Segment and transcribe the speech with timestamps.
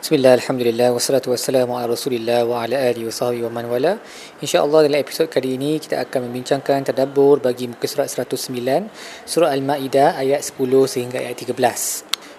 [0.00, 4.00] Bismillah, Alhamdulillah, wassalatu wassalamu ala rasulillah wa ala alihi wa sahbihi wa man wala.
[4.40, 8.88] InsyaAllah dalam episod kali ini kita akan membincangkan tadabbur bagi muka surat 109
[9.28, 10.56] Surah Al-Ma'idah ayat 10
[10.88, 11.52] sehingga ayat 13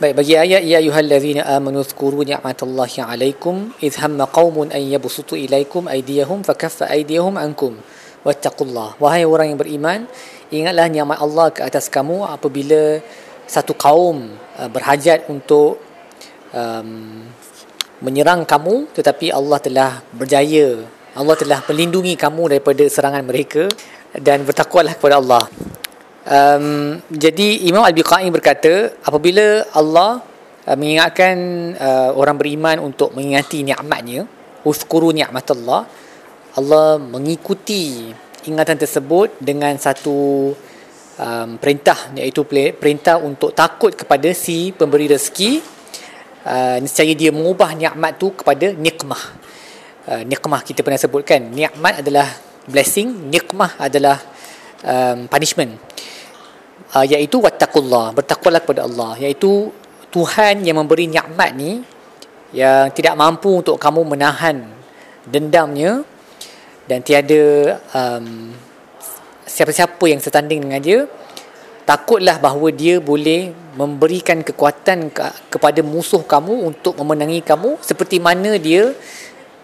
[0.00, 5.92] Baik, bagi ayat Ya ayuhallazina amanu zkuru ni'matallahi alaikum Idh hamma qawmun an yabusutu ilaikum
[5.92, 7.76] aydiyahum fakaffa aydiyahum ankum.
[8.24, 8.96] Wattaqullah.
[8.96, 10.08] Wahai orang yang beriman
[10.48, 13.04] Ingatlah ni'mat Allah ke atas kamu apabila
[13.44, 15.91] satu kaum uh, berhajat untuk
[16.52, 17.24] um,
[18.04, 20.84] menyerang kamu tetapi Allah telah berjaya.
[21.12, 23.68] Allah telah melindungi kamu daripada serangan mereka
[24.16, 25.44] dan bertakwalah kepada Allah.
[26.22, 30.22] Um, jadi Imam Al-Biqai berkata apabila Allah
[30.64, 31.34] uh, mengingatkan
[31.74, 34.30] uh, orang beriman untuk mengingati nikmatnya
[34.62, 35.82] uskuru nikmatullah
[36.54, 38.14] Allah mengikuti
[38.46, 40.50] ingatan tersebut dengan satu
[41.18, 45.81] um, perintah iaitu perintah untuk takut kepada si pemberi rezeki
[46.46, 49.22] uh, nescaya dia mengubah nikmat tu kepada nikmah.
[50.06, 51.40] Uh, nikmah kita pernah sebutkan.
[51.50, 52.28] Nikmat adalah
[52.66, 54.18] blessing, nikmah adalah
[54.82, 55.78] um, punishment.
[56.92, 59.16] Uh, iaitu wattaqullah, bertakwalah kepada Allah.
[59.18, 59.72] Iaitu
[60.12, 61.80] Tuhan yang memberi nikmat ni
[62.52, 64.60] yang tidak mampu untuk kamu menahan
[65.24, 66.04] dendamnya
[66.84, 68.52] dan tiada um,
[69.48, 71.00] siapa-siapa yang setanding dengan dia
[71.82, 78.56] takutlah bahawa dia boleh memberikan kekuatan ke- kepada musuh kamu untuk memenangi kamu seperti mana
[78.60, 78.92] dia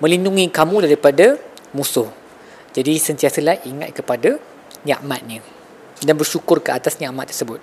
[0.02, 1.36] melindungi kamu daripada
[1.74, 2.08] musuh.
[2.72, 4.38] Jadi sentiasalah ingat kepada
[4.86, 5.42] nikmatnya
[6.04, 7.58] dan bersyukur ke atas nikmat tersebut.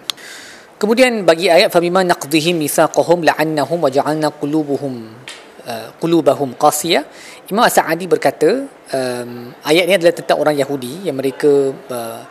[0.76, 5.08] Kemudian bagi ayat famima naqdihim misaqahum la'annahum wa ja'alna qulubuhum
[5.64, 7.08] uh, qulubahum qasiyah
[7.48, 9.32] Imam Sa'adi berkata um,
[9.64, 12.22] ayat ini adalah tentang orang Yahudi yang mereka uh,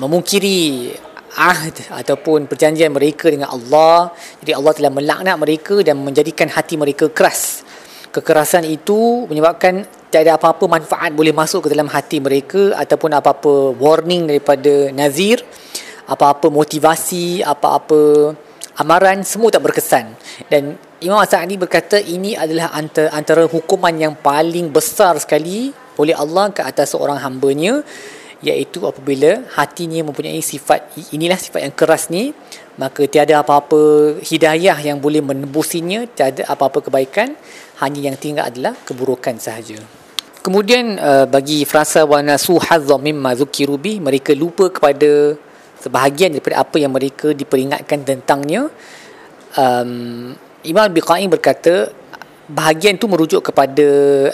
[0.00, 0.90] memungkiri
[1.36, 4.10] ahd ataupun perjanjian mereka dengan Allah.
[4.40, 7.62] Jadi Allah telah melaknat mereka dan menjadikan hati mereka keras.
[8.10, 14.24] Kekerasan itu menyebabkan tiada apa-apa manfaat boleh masuk ke dalam hati mereka ataupun apa-apa warning
[14.24, 15.44] daripada nazir,
[16.08, 18.32] apa-apa motivasi, apa-apa
[18.80, 20.16] amaran semua tak berkesan.
[20.48, 25.68] Dan Imam Sa'adi berkata ini adalah antara, antara hukuman yang paling besar sekali
[26.00, 27.84] oleh Allah ke atas seorang hambanya
[28.44, 32.36] iaitu apabila hatinya mempunyai sifat inilah sifat yang keras ni
[32.76, 37.32] maka tiada apa-apa hidayah yang boleh menembusinya tiada apa-apa kebaikan
[37.80, 39.80] hanya yang tinggal adalah keburukan sahaja.
[40.44, 45.34] Kemudian uh, bagi frasa wa nasu hazzam mimma zukiru bi mereka lupa kepada
[45.80, 48.68] sebahagian daripada apa yang mereka diperingatkan tentangnya.
[49.56, 51.90] Um, Imam Biqai berkata
[52.46, 53.88] bahagian tu merujuk kepada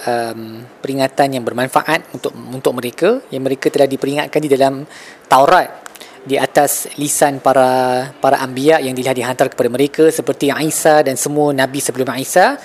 [0.05, 4.85] um, peringatan yang bermanfaat untuk untuk mereka yang mereka telah diperingatkan di dalam
[5.29, 5.81] Taurat
[6.23, 11.51] di atas lisan para para anbiya yang telah dihantar kepada mereka seperti Isa dan semua
[11.57, 12.61] nabi sebelum Isa.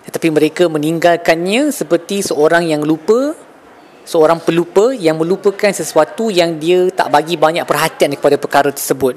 [0.00, 3.34] Tetapi mereka meninggalkannya seperti seorang yang lupa
[4.04, 9.16] seorang pelupa yang melupakan sesuatu yang dia tak bagi banyak perhatian kepada perkara tersebut.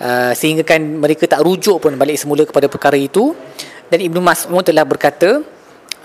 [0.00, 3.36] Uh, sehingga kan mereka tak rujuk pun balik semula kepada perkara itu
[3.90, 5.42] dan Ibnu Mas'ud telah berkata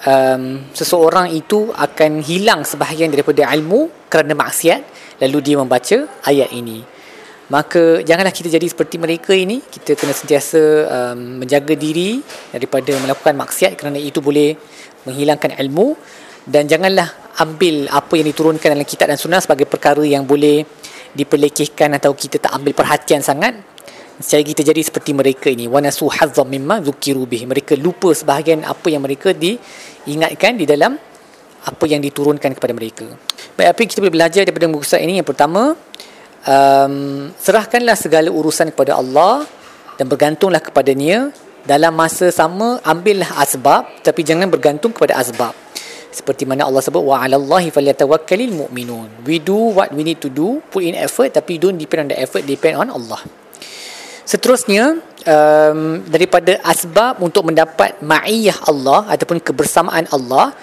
[0.03, 4.81] um, seseorang itu akan hilang sebahagian daripada ilmu kerana maksiat
[5.21, 6.81] lalu dia membaca ayat ini.
[7.45, 9.61] Maka janganlah kita jadi seperti mereka ini.
[9.61, 10.61] Kita kena sentiasa
[11.13, 12.17] um, menjaga diri
[12.49, 14.57] daripada melakukan maksiat kerana itu boleh
[15.05, 15.93] menghilangkan ilmu.
[16.45, 20.65] Dan janganlah ambil apa yang diturunkan dalam kitab dan sunnah sebagai perkara yang boleh
[21.13, 23.74] diperlekehkan atau kita tak ambil perhatian sangat
[24.15, 25.67] Saya kita jadi seperti mereka ini.
[25.67, 30.95] Wa nasu hazzam mimma zukiru bih mereka lupa sebahagian apa yang mereka diingatkan di dalam
[31.65, 33.03] apa yang diturunkan kepada mereka.
[33.59, 35.19] Baik apa yang kita boleh belajar daripada buku ini?
[35.19, 35.75] Yang pertama
[36.47, 36.95] um,
[37.35, 39.43] serahkanlah segala urusan kepada Allah
[39.99, 41.35] dan bergantunglah kepadanya
[41.67, 42.79] dalam masa sama.
[42.87, 45.51] Ambillah asbab tapi jangan bergantung kepada asbab.
[46.15, 49.27] Seperti mana Allah sebut wa 'alallahi falyatawakkalul mu'minun.
[49.27, 52.17] We do what we need to do put in effort tapi don't depend on the
[52.23, 53.44] effort depend on Allah
[54.25, 54.97] Seterusnya
[55.29, 60.57] um, daripada asbab untuk mendapat ma'iyah Allah ataupun kebersamaan Allah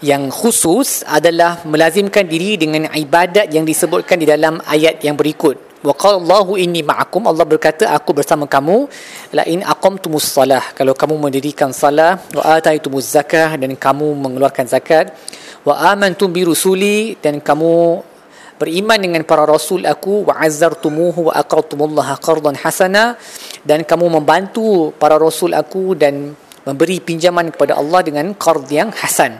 [0.00, 5.56] yang khusus adalah melazimkan diri dengan ibadat yang disebutkan di dalam ayat yang berikut.
[5.84, 8.88] Wa qallahu inni ma'akum Allah berkata aku bersama kamu
[9.36, 15.12] la in aqamtumus salah kalau kamu mendirikan salah wa ataitumuz zakah dan kamu mengeluarkan zakat
[15.68, 18.00] wa amantum bi rusuli dan kamu
[18.56, 23.20] beriman dengan para rasul aku wa azzartumuhu wa aqradtumullaha qardan hasana
[23.62, 26.32] dan kamu membantu para rasul aku dan
[26.66, 29.38] memberi pinjaman kepada Allah dengan qard yang hasan.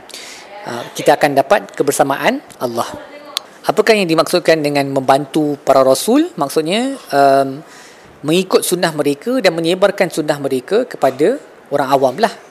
[0.67, 2.87] Uh, kita akan dapat kebersamaan Allah.
[3.67, 6.31] Apakah yang dimaksudkan dengan membantu para rasul?
[6.39, 7.59] Maksudnya um,
[8.23, 11.43] mengikut sunnah mereka dan menyebarkan sunnah mereka kepada
[11.75, 12.46] orang awam lah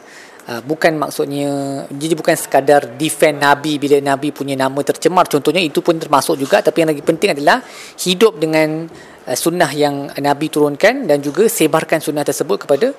[0.45, 1.49] Uh, bukan maksudnya
[1.89, 5.25] jadi bukan sekadar defend nabi bila nabi punya nama tercemar.
[5.25, 7.65] Contohnya itu pun termasuk juga tapi yang lagi penting adalah
[7.97, 8.85] hidup dengan
[9.25, 12.93] uh, sunnah yang nabi turunkan dan juga sebarkan sunnah tersebut kepada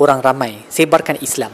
[0.00, 1.52] orang ramai sebarkan Islam.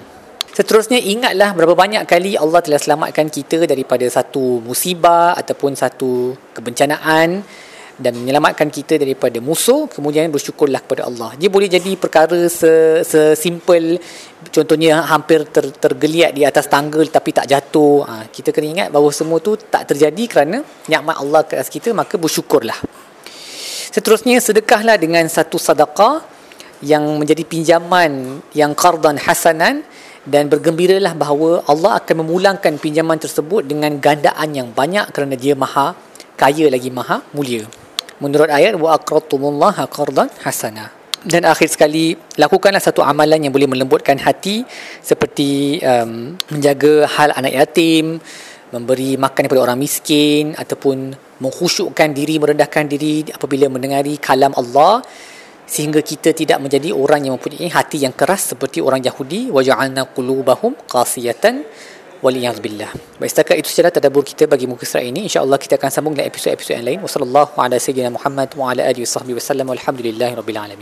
[0.53, 7.41] Seterusnya ingatlah berapa banyak kali Allah telah selamatkan kita daripada satu musibah ataupun satu kebencanaan
[8.03, 11.39] dan menyelamatkan kita daripada musuh kemudian bersyukurlah kepada Allah.
[11.39, 14.03] Dia boleh jadi perkara sesimpel
[14.51, 18.03] contohnya hampir ter, tergeliat di atas tangga tapi tak jatuh.
[18.03, 21.95] Ha, kita kena ingat bahawa semua tu tak terjadi kerana nikmat Allah ke atas kita
[21.95, 22.77] maka bersyukurlah.
[23.95, 26.25] Seterusnya sedekahlah dengan satu sedekah
[26.83, 29.87] yang menjadi pinjaman yang qardan hasanan
[30.27, 35.99] dan bergembiralah bahawa Allah akan memulangkan pinjaman tersebut dengan gandaan yang banyak kerana dia maha
[36.39, 37.67] kaya lagi maha mulia
[38.23, 40.87] menurut ayat wa aqradtumullaha qardan hasana.
[41.23, 44.67] Dan akhir sekali lakukanlah satu amalan yang boleh melembutkan hati
[45.11, 48.19] seperti um, menjaga hal anak yatim
[48.75, 51.15] memberi makan kepada orang miskin ataupun
[51.45, 55.05] mengkhusyukkan diri merendahkan diri apabila mendengari kalam Allah
[55.69, 59.53] sehingga kita tidak menjadi orang yang mempunyai hati yang keras seperti orang Yahudi.
[59.55, 61.63] Wa ja'alna qulubahum qasiyatan
[62.23, 63.19] Waliyahzubillah.
[63.19, 65.27] Baik, setakat itu sahaja tadabur kita bagi muka surat ini.
[65.27, 66.99] InsyaAllah kita akan sambung dengan episod-episod yang lain.
[67.03, 69.67] Wassalamualaikum warahmatullahi wabarakatuh.
[69.67, 70.81] Walhamdulillahi rabbil alamin.